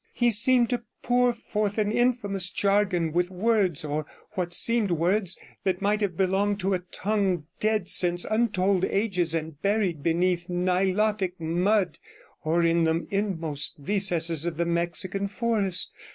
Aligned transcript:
He 0.15 0.31
seemed 0.31 0.71
to 0.71 0.81
pour 1.03 1.31
forth 1.31 1.77
an 1.77 1.91
infamous 1.91 2.49
jargon, 2.49 3.11
with 3.11 3.29
words, 3.29 3.85
or 3.85 4.07
what 4.31 4.51
seemed 4.51 4.89
words, 4.89 5.37
that 5.63 5.79
might 5.79 6.01
have 6.01 6.17
belonged 6.17 6.59
to 6.61 6.73
a 6.73 6.79
tongue 6.79 7.45
dead 7.59 7.87
since 7.87 8.25
untold 8.25 8.83
ages 8.83 9.35
and 9.35 9.61
buried 9.61 9.97
deep 9.97 10.03
beneath 10.03 10.49
Nilotic 10.49 11.39
mud, 11.39 11.99
or 12.43 12.63
in 12.63 12.83
the 12.83 13.05
inmost 13.11 13.75
recesses 13.77 14.43
of 14.47 14.57
the 14.57 14.65
Mexican 14.65 15.27
forest. 15.27 15.93